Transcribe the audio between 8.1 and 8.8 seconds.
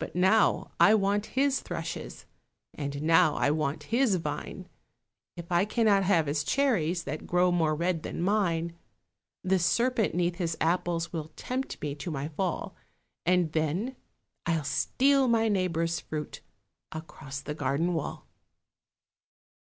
mine.